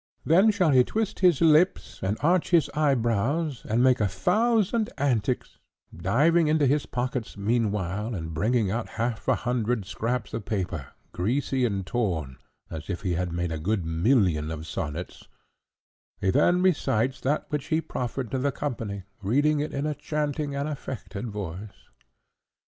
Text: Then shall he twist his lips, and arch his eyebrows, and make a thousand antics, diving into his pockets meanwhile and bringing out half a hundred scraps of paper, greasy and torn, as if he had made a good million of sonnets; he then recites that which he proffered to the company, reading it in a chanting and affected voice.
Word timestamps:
Then 0.25 0.49
shall 0.49 0.71
he 0.71 0.83
twist 0.83 1.19
his 1.19 1.41
lips, 1.41 1.99
and 2.01 2.17
arch 2.21 2.49
his 2.49 2.71
eyebrows, 2.73 3.63
and 3.69 3.83
make 3.83 3.99
a 4.01 4.07
thousand 4.07 4.89
antics, 4.97 5.59
diving 5.95 6.47
into 6.47 6.65
his 6.65 6.87
pockets 6.87 7.37
meanwhile 7.37 8.15
and 8.15 8.33
bringing 8.33 8.71
out 8.71 8.89
half 8.97 9.27
a 9.27 9.35
hundred 9.35 9.85
scraps 9.85 10.33
of 10.33 10.43
paper, 10.43 10.87
greasy 11.11 11.65
and 11.65 11.85
torn, 11.85 12.37
as 12.71 12.89
if 12.89 13.03
he 13.03 13.13
had 13.13 13.31
made 13.31 13.51
a 13.51 13.59
good 13.59 13.85
million 13.85 14.49
of 14.49 14.65
sonnets; 14.65 15.27
he 16.19 16.31
then 16.31 16.63
recites 16.63 17.21
that 17.21 17.45
which 17.49 17.67
he 17.67 17.79
proffered 17.79 18.31
to 18.31 18.39
the 18.39 18.51
company, 18.51 19.03
reading 19.21 19.59
it 19.59 19.71
in 19.71 19.85
a 19.85 19.93
chanting 19.93 20.55
and 20.55 20.67
affected 20.67 21.27
voice. 21.27 21.89